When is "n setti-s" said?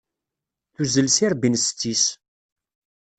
1.49-2.05